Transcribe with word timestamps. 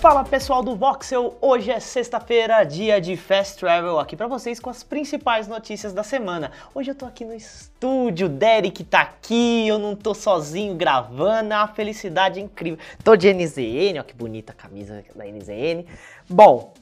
Fala 0.00 0.24
pessoal 0.24 0.62
do 0.62 0.74
Voxel, 0.74 1.36
hoje 1.42 1.70
é 1.70 1.78
sexta-feira, 1.78 2.64
dia 2.64 2.98
de 2.98 3.18
Fast 3.18 3.58
Travel, 3.58 3.98
aqui 3.98 4.16
pra 4.16 4.26
vocês 4.26 4.58
com 4.58 4.70
as 4.70 4.82
principais 4.82 5.46
notícias 5.46 5.92
da 5.92 6.02
semana. 6.02 6.52
Hoje 6.74 6.90
eu 6.90 6.94
tô 6.94 7.04
aqui 7.04 7.22
no 7.22 7.34
estúdio, 7.34 8.26
Derek 8.26 8.82
tá 8.84 9.02
aqui, 9.02 9.68
eu 9.68 9.78
não 9.78 9.94
tô 9.94 10.14
sozinho 10.14 10.74
gravando, 10.74 11.52
é 11.52 11.56
uma 11.58 11.68
felicidade 11.68 12.40
incrível. 12.40 12.78
Tô 13.04 13.14
de 13.14 13.30
NZN, 13.30 14.00
ó 14.00 14.02
que 14.02 14.14
bonita 14.14 14.52
a 14.52 14.56
camisa 14.56 15.04
da 15.14 15.26
NZN. 15.26 15.84
Bom, 16.26 16.72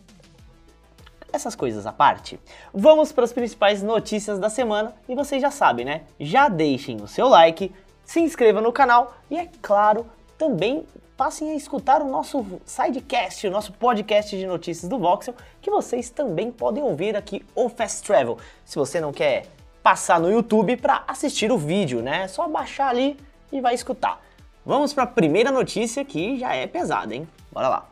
essas 1.32 1.56
coisas 1.56 1.86
à 1.86 1.92
parte, 1.92 2.38
vamos 2.72 3.10
para 3.10 3.24
as 3.24 3.32
principais 3.32 3.82
notícias 3.82 4.38
da 4.38 4.48
semana 4.48 4.94
e 5.08 5.16
vocês 5.16 5.42
já 5.42 5.50
sabem, 5.50 5.84
né? 5.84 6.02
Já 6.20 6.48
deixem 6.48 7.02
o 7.02 7.08
seu 7.08 7.26
like, 7.26 7.74
se 8.04 8.20
inscreva 8.20 8.60
no 8.60 8.72
canal 8.72 9.16
e, 9.28 9.36
é 9.36 9.48
claro, 9.60 10.06
também 10.38 10.86
passem 11.16 11.50
a 11.50 11.54
escutar 11.54 12.00
o 12.00 12.08
nosso 12.08 12.46
sidecast, 12.64 13.46
o 13.48 13.50
nosso 13.50 13.72
podcast 13.72 14.36
de 14.36 14.46
notícias 14.46 14.88
do 14.88 14.98
Voxel, 14.98 15.34
que 15.60 15.68
vocês 15.68 16.08
também 16.08 16.52
podem 16.52 16.82
ouvir 16.82 17.16
aqui 17.16 17.44
o 17.56 17.68
Fast 17.68 18.04
Travel. 18.04 18.38
Se 18.64 18.76
você 18.76 19.00
não 19.00 19.12
quer 19.12 19.46
passar 19.82 20.20
no 20.20 20.30
YouTube 20.30 20.76
para 20.76 21.02
assistir 21.08 21.50
o 21.50 21.58
vídeo, 21.58 22.00
né? 22.00 22.22
É 22.22 22.28
só 22.28 22.46
baixar 22.46 22.88
ali 22.88 23.16
e 23.50 23.60
vai 23.60 23.74
escutar. 23.74 24.22
Vamos 24.64 24.92
para 24.92 25.04
a 25.04 25.06
primeira 25.06 25.50
notícia 25.50 26.04
que 26.04 26.38
já 26.38 26.54
é 26.54 26.66
pesada, 26.66 27.14
hein? 27.14 27.26
Bora 27.50 27.68
lá. 27.68 27.88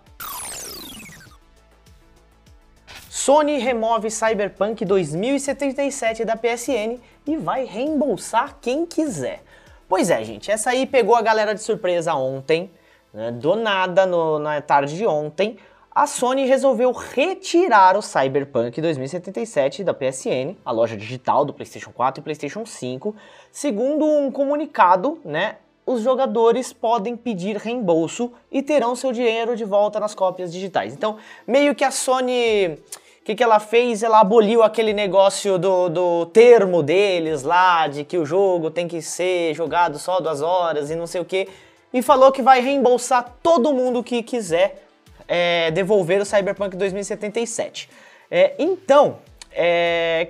Sony 3.11 3.59
remove 3.59 4.09
Cyberpunk 4.09 4.85
2077 4.85 6.25
da 6.25 6.37
PSN 6.37 7.01
e 7.27 7.37
vai 7.37 7.65
reembolsar 7.65 8.59
quem 8.61 8.87
quiser. 8.87 9.43
Pois 9.89 10.11
é, 10.11 10.23
gente, 10.25 10.51
essa 10.51 10.71
aí 10.71 10.85
pegou 10.85 11.15
a 11.15 11.23
galera 11.23 11.55
de 11.55 11.63
surpresa 11.63 12.15
ontem. 12.15 12.71
Né? 13.15 13.31
Do 13.31 13.55
nada, 13.55 14.05
no, 14.05 14.39
na 14.39 14.61
tarde 14.61 14.97
de 14.97 15.07
ontem, 15.07 15.57
a 15.95 16.07
Sony 16.07 16.45
resolveu 16.45 16.93
retirar 16.93 17.97
o 17.97 18.03
Cyberpunk 18.03 18.81
2077 18.81 19.83
da 19.83 19.95
PSN, 19.95 20.57
a 20.65 20.71
loja 20.71 20.97
digital 20.97 21.45
do 21.45 21.55
PlayStation 21.55 21.91
4 21.91 22.21
e 22.21 22.23
PlayStation 22.23 22.67
5. 22.67 23.15
Segundo 23.51 24.05
um 24.05 24.31
comunicado, 24.31 25.19
né, 25.25 25.57
os 25.87 26.03
jogadores 26.03 26.73
podem 26.73 27.17
pedir 27.17 27.57
reembolso 27.57 28.33
e 28.51 28.61
terão 28.61 28.97
seu 28.97 29.13
dinheiro 29.13 29.57
de 29.57 29.65
volta 29.65 30.01
nas 30.01 30.15
cópias 30.15 30.53
digitais. 30.53 30.93
Então, 30.93 31.17
meio 31.47 31.75
que 31.75 31.85
a 31.85 31.91
Sony. 31.91 32.79
Que, 33.27 33.35
que 33.35 33.43
ela 33.43 33.61
fez? 33.61 34.03
Ela 34.03 34.21
aboliu 34.21 34.63
aquele 34.63 34.95
negócio 34.95 35.59
do, 35.59 35.89
do 35.89 36.27
termo 36.27 36.83
deles 36.83 37.43
lá, 37.43 37.89
de 37.89 38.05
que 38.05 38.17
o 38.17 38.25
jogo 38.25 38.71
tem 38.71 38.87
que 38.87 39.03
ser 39.03 39.53
jogado 39.53 39.99
só 39.99 40.21
duas 40.21 40.41
horas 40.41 40.91
e 40.91 40.95
não 40.95 41.07
sei 41.07 41.21
o 41.21 41.25
que 41.25 41.49
e 41.93 42.03
falou 42.03 42.31
que 42.31 42.43
vai 42.43 42.61
reembolsar 42.61 43.37
todo 43.43 43.73
mundo 43.73 44.03
que 44.03 44.23
quiser 44.23 44.87
é, 45.27 45.71
devolver 45.71 46.21
o 46.21 46.25
Cyberpunk 46.25 46.77
2077. 46.77 47.89
É, 48.31 48.55
então, 48.59 49.19
é, 49.51 50.29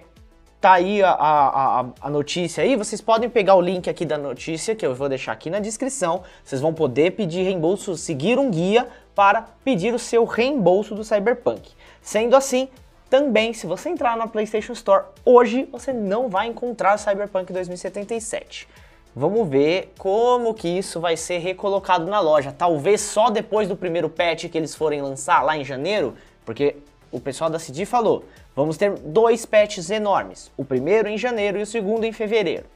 tá 0.60 0.74
aí 0.74 1.02
a, 1.02 1.10
a, 1.10 1.86
a, 2.00 2.10
notícia 2.10 2.62
aí, 2.62 2.76
vocês 2.76 3.00
podem 3.00 3.28
pegar 3.28 3.56
o 3.56 3.60
link 3.60 3.90
aqui 3.90 4.04
da 4.04 4.16
notícia, 4.16 4.74
que 4.74 4.86
eu 4.86 4.94
vou 4.94 5.08
deixar 5.08 5.32
aqui 5.32 5.50
na 5.50 5.58
descrição, 5.58 6.22
vocês 6.44 6.60
vão 6.60 6.72
poder 6.72 7.12
pedir 7.12 7.42
reembolso, 7.42 7.96
seguir 7.96 8.38
um 8.38 8.50
guia 8.50 8.86
para 9.14 9.42
pedir 9.64 9.92
o 9.94 9.98
seu 9.98 10.24
reembolso 10.24 10.94
do 10.94 11.02
Cyberpunk. 11.02 11.70
Sendo 12.00 12.36
assim, 12.36 12.68
também, 13.08 13.52
se 13.52 13.66
você 13.66 13.88
entrar 13.88 14.16
na 14.16 14.26
PlayStation 14.26 14.72
Store 14.72 15.04
hoje, 15.24 15.68
você 15.70 15.92
não 15.92 16.28
vai 16.28 16.48
encontrar 16.48 16.98
Cyberpunk 16.98 17.52
2077. 17.52 18.68
Vamos 19.14 19.48
ver 19.48 19.92
como 19.96 20.52
que 20.52 20.68
isso 20.68 21.00
vai 21.00 21.16
ser 21.16 21.38
recolocado 21.38 22.04
na 22.06 22.20
loja. 22.20 22.52
Talvez 22.52 23.00
só 23.00 23.30
depois 23.30 23.68
do 23.68 23.76
primeiro 23.76 24.10
patch 24.10 24.48
que 24.50 24.58
eles 24.58 24.74
forem 24.74 25.00
lançar 25.00 25.42
lá 25.42 25.56
em 25.56 25.64
janeiro, 25.64 26.14
porque 26.44 26.76
o 27.10 27.20
pessoal 27.20 27.48
da 27.48 27.58
CD 27.58 27.86
falou, 27.86 28.24
vamos 28.54 28.76
ter 28.76 28.90
dois 28.98 29.46
patches 29.46 29.88
enormes. 29.88 30.50
O 30.56 30.64
primeiro 30.64 31.08
em 31.08 31.16
janeiro 31.16 31.58
e 31.58 31.62
o 31.62 31.66
segundo 31.66 32.04
em 32.04 32.12
fevereiro. 32.12 32.66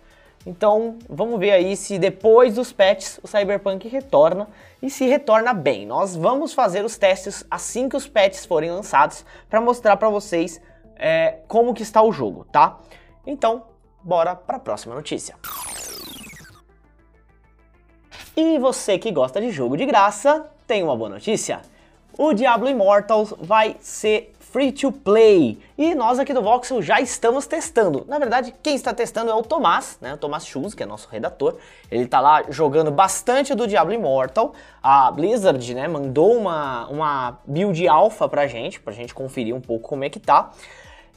Então, 0.46 0.98
vamos 1.08 1.38
ver 1.38 1.50
aí 1.50 1.76
se 1.76 1.98
depois 1.98 2.54
dos 2.54 2.72
patches 2.72 3.20
o 3.22 3.28
Cyberpunk 3.28 3.86
retorna 3.88 4.48
e 4.80 4.88
se 4.88 5.06
retorna 5.06 5.52
bem. 5.52 5.86
Nós 5.86 6.16
vamos 6.16 6.54
fazer 6.54 6.84
os 6.84 6.96
testes 6.96 7.44
assim 7.50 7.88
que 7.88 7.96
os 7.96 8.08
patches 8.08 8.46
forem 8.46 8.70
lançados 8.70 9.24
para 9.50 9.60
mostrar 9.60 9.96
para 9.98 10.08
vocês 10.08 10.60
é, 10.96 11.40
como 11.46 11.74
que 11.74 11.82
está 11.82 12.02
o 12.02 12.10
jogo, 12.10 12.46
tá? 12.50 12.78
Então, 13.26 13.64
bora 14.02 14.34
para 14.34 14.56
a 14.56 14.60
próxima 14.60 14.94
notícia. 14.94 15.36
E 18.34 18.58
você 18.58 18.98
que 18.98 19.12
gosta 19.12 19.40
de 19.40 19.50
jogo 19.50 19.76
de 19.76 19.84
graça, 19.84 20.46
tem 20.66 20.82
uma 20.82 20.96
boa 20.96 21.10
notícia. 21.10 21.60
O 22.16 22.32
Diablo 22.32 22.68
Immortals 22.68 23.34
vai 23.38 23.76
ser 23.80 24.32
free 24.52 24.72
to 24.72 24.90
play. 24.92 25.58
E 25.78 25.94
nós 25.94 26.18
aqui 26.18 26.34
do 26.34 26.42
Voxel 26.42 26.82
já 26.82 27.00
estamos 27.00 27.46
testando. 27.46 28.04
Na 28.08 28.18
verdade, 28.18 28.52
quem 28.62 28.74
está 28.74 28.92
testando 28.92 29.30
é 29.30 29.34
o 29.34 29.42
Tomás, 29.42 29.96
né? 30.00 30.14
O 30.14 30.16
Tomás 30.16 30.46
Schultz, 30.46 30.74
que 30.74 30.82
é 30.82 30.86
nosso 30.86 31.08
redator. 31.08 31.56
Ele 31.90 32.04
está 32.04 32.20
lá 32.20 32.44
jogando 32.48 32.90
bastante 32.90 33.54
do 33.54 33.66
Diablo 33.66 33.94
Immortal. 33.94 34.52
A 34.82 35.10
Blizzard, 35.10 35.74
né, 35.74 35.86
mandou 35.86 36.36
uma, 36.36 36.86
uma 36.88 37.38
build 37.46 37.86
alpha 37.86 38.28
pra 38.28 38.46
gente, 38.46 38.80
pra 38.80 38.92
gente 38.92 39.14
conferir 39.14 39.54
um 39.54 39.60
pouco 39.60 39.88
como 39.88 40.04
é 40.04 40.10
que 40.10 40.18
tá. 40.18 40.50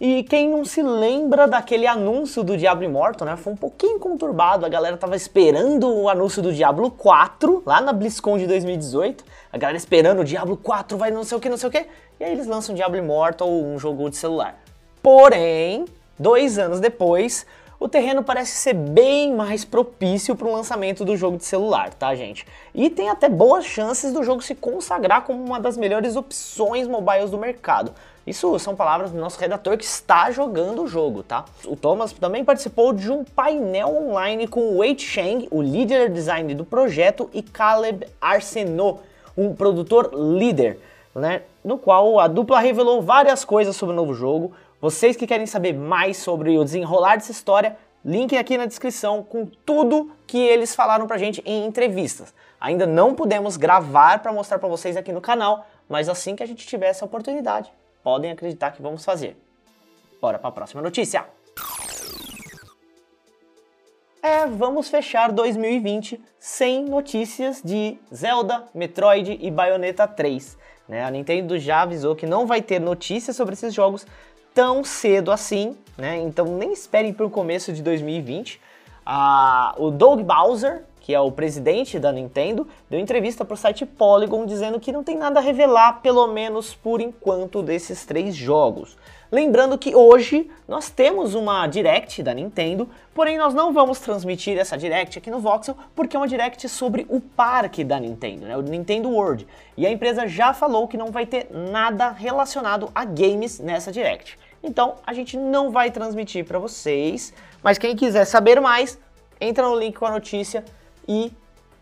E 0.02 0.24
quem 0.24 0.50
não 0.50 0.66
se 0.66 0.82
lembra 0.82 1.48
daquele 1.48 1.86
anúncio 1.86 2.44
do 2.44 2.58
Diablo 2.58 2.84
Immortal, 2.84 3.28
né? 3.28 3.38
Foi 3.38 3.54
um 3.54 3.56
pouquinho 3.56 4.00
conturbado. 4.00 4.66
A 4.66 4.70
galera 4.70 4.98
tava 4.98 5.16
esperando 5.16 5.88
o 5.88 6.10
anúncio 6.10 6.42
do 6.42 6.52
Diablo 6.52 6.90
4 6.92 7.64
lá 7.66 7.80
na 7.80 7.94
BlizzCon 7.94 8.38
de 8.38 8.48
2018. 8.48 9.24
A 9.52 9.58
galera 9.58 9.78
esperando 9.78 10.22
o 10.22 10.26
Diablo 10.26 10.58
4 10.58 10.98
vai 10.98 11.12
não 11.12 11.24
sei 11.24 11.38
o 11.38 11.42
que, 11.42 11.48
não 11.48 11.58
sei 11.58 11.70
o 11.70 11.72
que. 11.72 11.86
E 12.20 12.24
aí 12.24 12.32
eles 12.32 12.48
lançam 12.48 12.74
o 12.74 12.76
Diablo 12.76 12.98
Immortal, 12.98 13.50
um 13.50 13.78
jogo 13.78 14.10
de 14.10 14.18
celular. 14.18 14.60
Porém, 15.02 15.86
dois 16.18 16.58
anos 16.58 16.80
depois, 16.80 17.46
o 17.84 17.90
terreno 17.90 18.24
parece 18.24 18.56
ser 18.56 18.74
bem 18.74 19.36
mais 19.36 19.66
propício 19.66 20.38
para 20.38 20.48
o 20.48 20.54
lançamento 20.54 21.04
do 21.04 21.18
jogo 21.18 21.36
de 21.36 21.44
celular, 21.44 21.94
tá, 21.94 22.16
gente? 22.16 22.48
E 22.74 22.90
tem 22.90 23.10
até 23.10 23.28
boas 23.28 23.66
chances 23.66 24.14
do 24.14 24.24
jogo 24.24 24.42
se 24.42 24.56
consagrar 24.56 25.24
como 25.24 25.44
uma 25.44 25.60
das 25.60 25.76
melhores 25.76 26.16
opções 26.16 26.88
mobiles 26.88 27.30
do 27.30 27.38
mercado. 27.38 27.94
Isso 28.26 28.58
são 28.58 28.74
palavras 28.74 29.12
do 29.12 29.20
nosso 29.20 29.38
redator 29.38 29.78
que 29.78 29.84
está 29.84 30.32
jogando 30.32 30.84
o 30.84 30.88
jogo, 30.88 31.24
tá? 31.24 31.44
O 31.66 31.76
Thomas 31.76 32.14
também 32.14 32.46
participou 32.46 32.94
de 32.94 33.12
um 33.12 33.26
painel 33.26 33.90
online 33.90 34.48
com 34.48 34.78
Wei 34.78 34.98
Cheng, 34.98 35.50
o 35.52 35.62
líder 35.62 36.10
design 36.10 36.56
do 36.56 36.64
projeto, 36.64 37.30
e 37.34 37.42
Caleb 37.42 38.08
Arsenault, 38.22 39.02
um 39.38 39.54
produtor 39.54 40.10
líder, 40.14 40.80
né? 41.14 41.42
No 41.62 41.78
qual 41.78 42.18
a 42.18 42.30
dupla 42.30 42.62
revelou 42.62 43.02
várias 43.02 43.44
coisas 43.44 43.76
sobre 43.76 43.92
o 43.92 43.96
novo 43.98 44.14
jogo. 44.14 44.54
Vocês 44.84 45.16
que 45.16 45.26
querem 45.26 45.46
saber 45.46 45.72
mais 45.72 46.18
sobre 46.18 46.58
o 46.58 46.64
desenrolar 46.66 47.16
dessa 47.16 47.32
história, 47.32 47.78
link 48.04 48.36
aqui 48.36 48.58
na 48.58 48.66
descrição 48.66 49.24
com 49.24 49.46
tudo 49.46 50.12
que 50.28 50.38
eles 50.38 50.76
falaram 50.76 51.08
pra 51.08 51.18
gente 51.18 51.42
em 51.46 51.66
entrevistas. 51.66 52.34
Ainda 52.60 52.86
não 52.86 53.16
pudemos 53.16 53.56
gravar 53.56 54.20
para 54.20 54.34
mostrar 54.34 54.60
para 54.60 54.68
vocês 54.68 54.98
aqui 54.98 55.14
no 55.14 55.22
canal, 55.22 55.66
mas 55.88 56.10
assim 56.10 56.36
que 56.36 56.44
a 56.44 56.46
gente 56.46 56.68
tiver 56.68 56.88
essa 56.88 57.06
oportunidade, 57.06 57.72
podem 58.04 58.30
acreditar 58.30 58.72
que 58.72 58.82
vamos 58.82 59.06
fazer. 59.06 59.38
Bora 60.20 60.38
para 60.38 60.50
a 60.50 60.52
próxima 60.52 60.82
notícia. 60.82 61.26
É, 64.22 64.46
vamos 64.46 64.90
fechar 64.90 65.32
2020 65.32 66.22
sem 66.38 66.84
notícias 66.84 67.62
de 67.64 67.98
Zelda, 68.14 68.66
Metroid 68.76 69.40
e 69.42 69.50
Bayonetta 69.50 70.06
3. 70.06 70.58
Né? 70.90 71.06
A 71.06 71.10
Nintendo 71.10 71.58
já 71.58 71.84
avisou 71.84 72.16
que 72.16 72.26
não 72.26 72.46
vai 72.46 72.62
ter 72.62 72.80
notícias 72.80 73.36
sobre 73.36 73.54
esses 73.54 73.74
jogos 73.74 74.06
tão 74.54 74.84
cedo 74.84 75.32
assim, 75.32 75.76
né? 75.98 76.18
Então 76.18 76.46
nem 76.46 76.72
esperem 76.72 77.14
para 77.14 77.26
o 77.26 77.30
começo 77.30 77.74
de 77.74 77.82
2020. 77.82 78.60
Ah, 79.06 79.74
o 79.78 79.92
Doug 79.92 80.22
Bowser, 80.22 80.84
que 81.02 81.14
é 81.14 81.20
o 81.20 81.32
presidente 81.32 82.00
da 82.00 82.12
Nintendo, 82.12 82.68
deu 82.90 83.00
entrevista 83.00 83.44
para 83.44 83.56
o 83.56 83.58
site 83.58 83.86
Polygon 83.86 84.46
dizendo 84.46 84.80
que 84.80 84.92
não 84.92 85.04
tem 85.04 85.18
nada 85.18 85.40
a 85.40 85.44
revelar, 85.44 86.02
pelo 86.02 86.28
menos 86.28 86.74
por 86.74 87.02
enquanto, 87.02 87.62
desses 87.62 88.06
três 88.06 88.36
jogos. 88.36 88.98
Lembrando 89.30 89.80
que 89.80 89.96
hoje 89.96 90.48
nós 90.68 90.92
temos 90.92 91.34
uma 91.34 91.66
Direct 91.66 92.22
da 92.22 92.36
Nintendo, 92.36 92.88
porém 93.16 93.36
nós 93.36 93.52
não 93.52 93.74
vamos 93.74 94.00
transmitir 94.00 94.60
essa 94.60 94.78
Direct 94.78 95.18
aqui 95.18 95.32
no 95.32 95.40
Voxel, 95.40 95.76
porque 95.96 96.16
é 96.16 96.20
uma 96.20 96.28
Direct 96.28 96.70
sobre 96.70 97.08
o 97.10 97.20
parque 97.20 97.84
da 97.84 98.00
Nintendo, 98.00 98.46
né, 98.46 98.56
o 98.56 98.62
Nintendo 98.62 99.10
World. 99.10 99.48
E 99.76 99.88
a 99.88 99.92
empresa 99.92 100.28
já 100.28 100.54
falou 100.54 100.88
que 100.88 100.96
não 100.96 101.08
vai 101.08 101.26
ter 101.26 101.48
nada 101.52 102.12
relacionado 102.12 102.92
a 102.94 103.04
games 103.04 103.60
nessa 103.60 103.92
Direct. 103.92 104.38
Então 104.64 104.96
a 105.06 105.14
gente 105.14 105.36
não 105.38 105.70
vai 105.70 105.92
transmitir 105.92 106.46
para 106.46 106.58
vocês, 106.58 107.34
mas 107.62 107.78
quem 107.78 107.96
quiser 107.96 108.26
saber 108.26 108.62
mais, 108.62 108.98
entra 109.40 109.68
no 109.68 109.78
link 109.78 109.96
com 109.96 110.06
a 110.06 110.12
notícia 110.12 110.64
e 111.08 111.32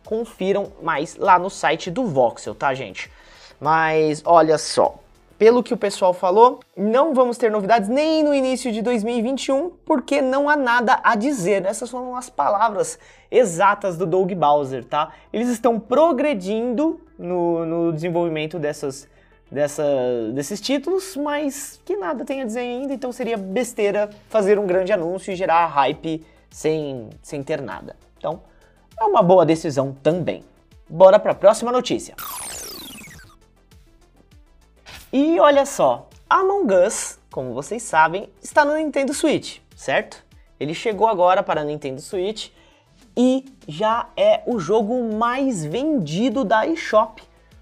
confiram 0.04 0.74
mais 0.82 1.16
lá 1.16 1.38
no 1.38 1.50
site 1.50 1.92
do 1.92 2.06
Voxel, 2.06 2.56
tá, 2.56 2.74
gente? 2.74 3.12
Mas 3.60 4.24
olha 4.26 4.58
só, 4.58 5.00
pelo 5.42 5.64
que 5.64 5.74
o 5.74 5.78
pessoal 5.78 6.14
falou, 6.14 6.60
não 6.78 7.16
vamos 7.16 7.36
ter 7.36 7.50
novidades 7.50 7.90
nem 7.90 8.24
no 8.24 8.32
início 8.32 8.72
de 8.72 8.80
2021, 8.82 9.72
porque 9.84 10.22
não 10.22 10.48
há 10.48 10.56
nada 10.56 11.00
a 11.04 11.16
dizer. 11.16 11.66
Essas 11.66 11.90
foram 11.90 12.16
as 12.16 12.30
palavras 12.30 13.00
exatas 13.32 13.98
do 13.98 14.06
Doug 14.06 14.32
Bowser, 14.34 14.86
tá? 14.86 15.12
Eles 15.34 15.50
estão 15.50 15.80
progredindo 15.80 17.02
no, 17.18 17.66
no 17.66 17.92
desenvolvimento 17.92 18.60
dessas, 18.60 19.10
dessa, 19.52 19.84
desses 20.34 20.62
títulos, 20.62 21.18
mas 21.18 21.80
que 21.84 21.98
nada 21.98 22.24
tem 22.24 22.42
a 22.42 22.46
dizer 22.46 22.62
ainda, 22.62 22.94
então 22.94 23.12
seria 23.12 23.38
besteira 23.38 24.10
fazer 24.30 24.58
um 24.58 24.66
grande 24.66 24.94
anúncio 24.94 25.34
e 25.34 25.36
gerar 25.36 25.66
hype 25.68 26.26
sem, 26.50 27.10
sem 27.22 27.44
ter 27.44 27.62
nada. 27.62 27.96
Então, 28.18 28.42
é 29.00 29.04
uma 29.04 29.22
boa 29.22 29.46
decisão 29.46 29.96
também. 30.02 30.44
Bora 30.90 31.20
para 31.20 31.32
a 31.34 31.36
próxima 31.36 31.72
notícia. 31.72 32.16
E 35.12 35.40
olha 35.40 35.66
só, 35.66 36.08
Among 36.30 36.74
Us, 36.74 37.20
como 37.30 37.54
vocês 37.54 37.84
sabem, 37.84 38.30
está 38.42 38.64
no 38.64 38.76
Nintendo 38.76 39.14
Switch, 39.14 39.60
certo? 39.76 40.24
Ele 40.58 40.74
chegou 40.74 41.08
agora 41.08 41.44
para 41.44 41.62
a 41.62 41.64
Nintendo 41.64 42.00
Switch 42.00 42.50
e 43.18 43.46
já 43.68 44.08
é 44.16 44.42
o 44.46 44.60
jogo 44.60 45.14
mais 45.14 45.66
vendido 45.66 46.46
da 46.46 46.66
eShop. 46.66 47.22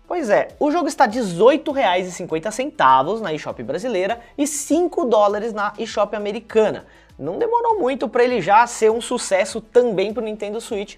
Pois 0.09 0.29
é, 0.31 0.47
o 0.59 0.71
jogo 0.71 0.87
está 0.87 1.05
R$ 1.05 1.11
18,50 1.11 3.21
na 3.21 3.31
eShop 3.31 3.61
brasileira 3.61 4.19
e 4.35 4.47
5 4.47 5.05
dólares 5.05 5.53
na 5.53 5.71
eShop 5.77 6.15
americana. 6.15 6.87
Não 7.17 7.37
demorou 7.37 7.77
muito 7.77 8.09
para 8.09 8.23
ele 8.23 8.41
já 8.41 8.65
ser 8.65 8.89
um 8.89 8.99
sucesso 8.99 9.61
também 9.61 10.11
para 10.11 10.23
o 10.23 10.25
Nintendo 10.25 10.59
Switch, 10.59 10.95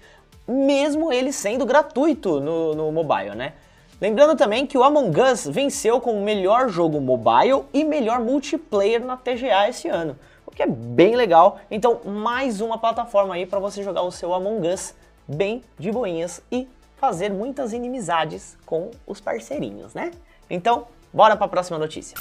mesmo 0.48 1.12
ele 1.12 1.30
sendo 1.30 1.66
gratuito 1.66 2.40
no, 2.40 2.74
no 2.74 2.90
mobile, 2.90 3.34
né? 3.34 3.52
Lembrando 4.00 4.34
também 4.34 4.66
que 4.66 4.78
o 4.78 4.82
Among 4.82 5.20
Us 5.20 5.46
venceu 5.46 6.00
como 6.00 6.18
melhor 6.22 6.70
jogo 6.70 6.98
mobile 6.98 7.64
e 7.70 7.84
melhor 7.84 8.18
multiplayer 8.18 9.04
na 9.04 9.18
TGA 9.18 9.68
esse 9.68 9.88
ano, 9.88 10.16
o 10.46 10.50
que 10.50 10.62
é 10.62 10.66
bem 10.66 11.16
legal. 11.16 11.58
Então, 11.70 12.00
mais 12.02 12.62
uma 12.62 12.78
plataforma 12.78 13.34
aí 13.34 13.44
para 13.44 13.58
você 13.58 13.82
jogar 13.82 14.04
o 14.04 14.10
seu 14.10 14.32
Among 14.32 14.68
Us 14.68 14.94
bem 15.28 15.62
de 15.78 15.92
boinhas 15.92 16.40
e 16.50 16.66
fazer 17.02 17.32
muitas 17.32 17.72
inimizades 17.72 18.56
com 18.64 18.92
os 19.04 19.20
parceirinhos, 19.20 19.92
né? 19.92 20.12
Então, 20.48 20.86
bora 21.12 21.34
para 21.34 21.46
a 21.46 21.48
próxima 21.48 21.76
notícia. 21.76 22.16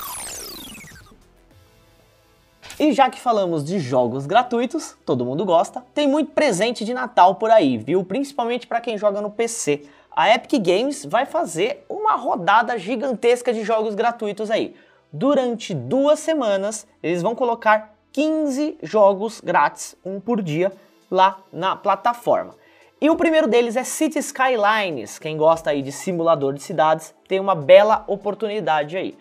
E 2.80 2.92
já 2.92 3.08
que 3.08 3.20
falamos 3.20 3.64
de 3.64 3.78
jogos 3.78 4.26
gratuitos, 4.26 4.98
todo 5.06 5.24
mundo 5.24 5.46
gosta, 5.46 5.86
tem 5.94 6.08
muito 6.08 6.32
presente 6.32 6.84
de 6.84 6.96
Natal 6.96 7.36
por 7.36 7.52
aí, 7.52 7.78
viu? 7.78 8.04
Principalmente 8.04 8.66
para 8.66 8.82
quem 8.82 8.98
joga 8.98 9.22
no 9.22 9.30
PC. 9.30 9.84
A 10.16 10.34
Epic 10.34 10.60
Games 10.60 11.06
vai 11.06 11.28
fazer 11.28 11.86
uma 11.88 12.16
rodada 12.16 12.76
gigantesca 12.80 13.54
de 13.54 13.64
jogos 13.64 13.94
gratuitos 13.94 14.50
aí. 14.50 14.76
Durante 15.14 15.76
duas 15.76 16.18
semanas, 16.18 16.88
eles 17.04 17.22
vão 17.22 17.36
colocar 17.36 17.94
15 18.12 18.80
jogos 18.82 19.42
grátis, 19.42 19.96
um 20.04 20.20
por 20.20 20.42
dia, 20.42 20.74
lá 21.12 21.38
na 21.54 21.76
plataforma. 21.76 22.56
E 23.02 23.10
o 23.10 23.16
primeiro 23.16 23.48
deles 23.48 23.76
é 23.76 23.84
City 23.84 24.20
Skylines. 24.20 25.18
Quem 25.18 25.36
gosta 25.36 25.72
aí 25.72 25.82
de 25.82 25.92
simulador 25.92 26.54
de 26.54 26.62
cidades 26.62 27.16
tem 27.28 27.40
uma 27.40 27.56
bela 27.56 28.04
oportunidade 28.06 28.96
aí. 28.96 29.18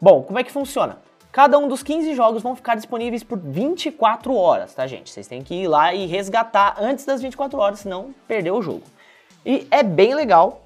Bom, 0.00 0.24
como 0.24 0.40
é 0.40 0.42
que 0.42 0.50
funciona? 0.50 0.98
Cada 1.30 1.56
um 1.56 1.68
dos 1.68 1.80
15 1.80 2.12
jogos 2.16 2.42
vão 2.42 2.56
ficar 2.56 2.74
disponíveis 2.74 3.22
por 3.22 3.38
24 3.38 4.34
horas, 4.34 4.74
tá, 4.74 4.84
gente? 4.84 5.10
Vocês 5.10 5.28
têm 5.28 5.44
que 5.44 5.54
ir 5.54 5.68
lá 5.68 5.94
e 5.94 6.06
resgatar 6.06 6.74
antes 6.80 7.04
das 7.04 7.22
24 7.22 7.56
horas, 7.56 7.78
senão 7.78 8.12
perdeu 8.26 8.56
o 8.56 8.62
jogo. 8.62 8.82
E 9.46 9.64
é 9.70 9.84
bem 9.84 10.12
legal 10.12 10.64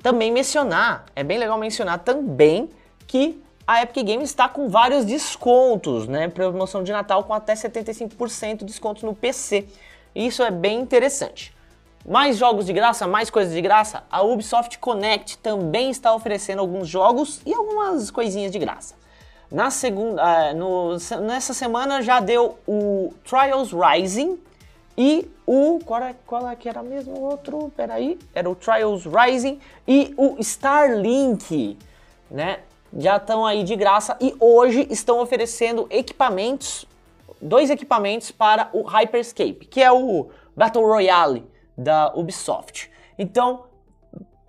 também 0.00 0.30
mencionar, 0.30 1.06
é 1.16 1.24
bem 1.24 1.38
legal 1.38 1.58
mencionar 1.58 1.98
também 1.98 2.70
que 3.04 3.42
a 3.66 3.82
Epic 3.82 4.06
Games 4.06 4.30
está 4.30 4.48
com 4.48 4.68
vários 4.68 5.04
descontos, 5.04 6.06
né? 6.06 6.28
Promoção 6.28 6.84
de 6.84 6.92
Natal 6.92 7.24
com 7.24 7.34
até 7.34 7.54
75% 7.54 8.58
de 8.58 8.64
desconto 8.66 9.04
no 9.04 9.12
PC. 9.12 9.66
Isso 10.14 10.40
é 10.44 10.52
bem 10.52 10.78
interessante. 10.78 11.52
Mais 12.06 12.38
jogos 12.38 12.64
de 12.64 12.72
graça, 12.72 13.06
mais 13.06 13.28
coisas 13.28 13.52
de 13.52 13.60
graça? 13.60 14.02
A 14.10 14.22
Ubisoft 14.22 14.78
Connect 14.78 15.36
também 15.38 15.90
está 15.90 16.14
oferecendo 16.14 16.60
alguns 16.60 16.88
jogos 16.88 17.42
e 17.44 17.52
algumas 17.52 18.10
coisinhas 18.10 18.50
de 18.50 18.58
graça. 18.58 18.94
Na 19.52 19.70
segunda, 19.70 20.22
uh, 20.22 20.56
no, 20.56 20.96
nessa 21.20 21.52
semana 21.52 22.00
já 22.00 22.18
deu 22.18 22.58
o 22.66 23.12
Trials 23.24 23.72
Rising 23.72 24.38
e 24.96 25.30
o. 25.46 25.78
Qual, 25.84 26.02
é, 26.02 26.14
qual 26.26 26.48
é 26.48 26.56
que 26.56 26.68
era 26.68 26.82
mesmo 26.82 27.18
o 27.18 27.22
outro? 27.22 27.70
Peraí. 27.76 28.18
Era 28.34 28.48
o 28.48 28.54
Trials 28.54 29.04
Rising 29.04 29.60
e 29.86 30.14
o 30.16 30.36
Starlink, 30.38 31.76
né? 32.30 32.60
Já 32.96 33.18
estão 33.18 33.44
aí 33.44 33.62
de 33.62 33.76
graça 33.76 34.16
e 34.20 34.34
hoje 34.40 34.86
estão 34.90 35.20
oferecendo 35.20 35.86
equipamentos, 35.90 36.86
dois 37.42 37.68
equipamentos 37.68 38.30
para 38.30 38.70
o 38.72 38.82
Hyperscape, 38.82 39.66
que 39.66 39.82
é 39.82 39.92
o 39.92 40.28
Battle 40.56 40.84
Royale 40.84 41.49
da 41.80 42.12
Ubisoft. 42.14 42.90
Então, 43.18 43.64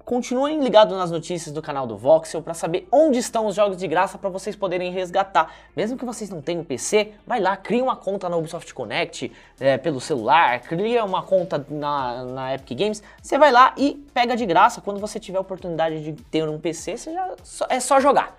Continuem 0.04 0.60
ligados 0.62 0.98
nas 0.98 1.12
notícias 1.12 1.54
do 1.54 1.62
canal 1.62 1.86
do 1.86 1.96
Voxel 1.96 2.42
para 2.42 2.54
saber 2.54 2.88
onde 2.92 3.20
estão 3.20 3.46
os 3.46 3.56
jogos 3.56 3.78
de 3.78 3.88
graça 3.88 4.18
para 4.18 4.30
vocês 4.30 4.56
poderem 4.56 4.92
resgatar. 4.92 5.54
Mesmo 5.74 5.98
que 5.98 6.04
vocês 6.04 6.30
não 6.30 6.42
tenham 6.42 6.64
PC, 6.64 7.14
vai 7.26 7.40
lá, 7.40 7.56
cria 7.56 7.84
uma 7.84 7.96
conta 7.96 8.28
na 8.28 8.36
Ubisoft 8.36 8.74
Connect 8.74 9.32
é, 9.60 9.78
pelo 9.78 10.02
celular, 10.02 10.60
cria 10.62 11.06
uma 11.06 11.22
conta 11.22 11.66
na, 11.70 12.26
na 12.26 12.56
Epic 12.56 12.78
Games, 12.78 13.04
você 13.22 13.38
vai 13.38 13.52
lá 13.52 13.74
e 13.78 14.04
pega 14.14 14.36
de 14.36 14.46
graça. 14.46 14.82
Quando 14.82 15.00
você 15.00 15.20
tiver 15.20 15.38
a 15.38 15.42
oportunidade 15.42 16.04
de 16.04 16.14
ter 16.24 16.50
um 16.50 16.60
PC, 16.60 16.98
já, 16.98 17.36
é 17.70 17.80
só 17.80 18.00
jogar. 18.00 18.38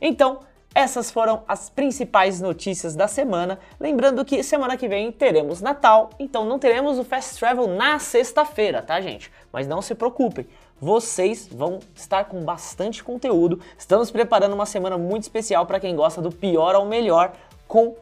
Então, 0.00 0.40
essas 0.74 1.10
foram 1.10 1.44
as 1.46 1.70
principais 1.70 2.40
notícias 2.40 2.96
da 2.96 3.06
semana. 3.06 3.60
Lembrando 3.78 4.24
que 4.24 4.42
semana 4.42 4.76
que 4.76 4.88
vem 4.88 5.12
teremos 5.12 5.60
Natal, 5.60 6.10
então 6.18 6.44
não 6.44 6.58
teremos 6.58 6.98
o 6.98 7.04
Fast 7.04 7.38
Travel 7.38 7.68
na 7.68 7.98
sexta-feira, 8.00 8.82
tá, 8.82 9.00
gente? 9.00 9.30
Mas 9.52 9.68
não 9.68 9.80
se 9.80 9.94
preocupem, 9.94 10.46
vocês 10.80 11.46
vão 11.46 11.78
estar 11.94 12.24
com 12.24 12.44
bastante 12.44 13.04
conteúdo. 13.04 13.60
Estamos 13.78 14.10
preparando 14.10 14.52
uma 14.54 14.66
semana 14.66 14.98
muito 14.98 15.22
especial 15.22 15.64
para 15.64 15.78
quem 15.78 15.94
gosta 15.94 16.20
do 16.20 16.32
pior 16.32 16.74
ao 16.74 16.84
melhor, 16.84 17.32
com 17.68 17.94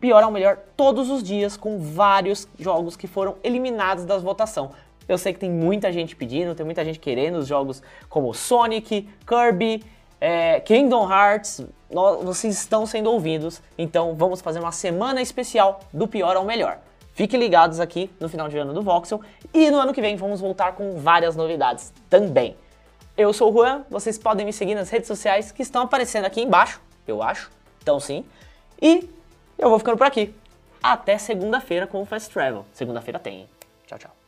pior 0.00 0.22
ao 0.22 0.30
melhor 0.30 0.58
todos 0.76 1.10
os 1.10 1.22
dias, 1.22 1.58
com 1.58 1.78
vários 1.78 2.48
jogos 2.58 2.96
que 2.96 3.06
foram 3.06 3.36
eliminados 3.44 4.06
das 4.06 4.22
votação. 4.22 4.70
Eu 5.06 5.18
sei 5.18 5.34
que 5.34 5.38
tem 5.38 5.50
muita 5.50 5.92
gente 5.92 6.16
pedindo, 6.16 6.54
tem 6.54 6.64
muita 6.64 6.82
gente 6.82 6.98
querendo 6.98 7.36
os 7.36 7.46
jogos 7.46 7.82
como 8.08 8.32
Sonic, 8.32 9.08
Kirby, 9.26 9.84
é, 10.20 10.60
Kingdom 10.60 11.10
Hearts. 11.10 11.66
Vocês 12.22 12.58
estão 12.58 12.86
sendo 12.86 13.10
ouvidos, 13.10 13.62
então 13.78 14.14
vamos 14.14 14.40
fazer 14.40 14.58
uma 14.58 14.72
semana 14.72 15.22
especial 15.22 15.80
do 15.92 16.06
pior 16.08 16.36
ao 16.36 16.44
melhor. 16.44 16.78
Fiquem 17.14 17.38
ligados 17.38 17.78
aqui 17.78 18.10
no 18.18 18.28
final 18.28 18.48
de 18.48 18.58
ano 18.58 18.72
do 18.72 18.82
Voxel 18.82 19.20
e 19.52 19.70
no 19.70 19.78
ano 19.78 19.94
que 19.94 20.00
vem 20.00 20.16
vamos 20.16 20.40
voltar 20.40 20.72
com 20.72 20.96
várias 20.98 21.36
novidades 21.36 21.92
também. 22.10 22.56
Eu 23.16 23.32
sou 23.32 23.50
o 23.50 23.52
Juan, 23.52 23.84
vocês 23.88 24.18
podem 24.18 24.44
me 24.44 24.52
seguir 24.52 24.74
nas 24.74 24.90
redes 24.90 25.06
sociais 25.06 25.52
que 25.52 25.62
estão 25.62 25.82
aparecendo 25.82 26.24
aqui 26.24 26.42
embaixo, 26.42 26.80
eu 27.06 27.22
acho, 27.22 27.50
então 27.80 28.00
sim. 28.00 28.24
E 28.82 29.08
eu 29.56 29.70
vou 29.70 29.78
ficando 29.78 29.96
por 29.96 30.06
aqui. 30.06 30.34
Até 30.82 31.16
segunda-feira 31.16 31.86
com 31.86 32.02
o 32.02 32.04
Fast 32.04 32.30
Travel. 32.30 32.66
Segunda-feira 32.72 33.18
tem. 33.18 33.48
Tchau, 33.86 33.98
tchau. 33.98 34.23